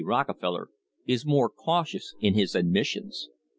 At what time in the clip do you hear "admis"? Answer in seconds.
2.55-2.85